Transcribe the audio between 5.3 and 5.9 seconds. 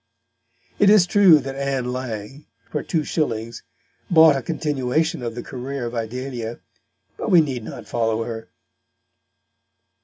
the career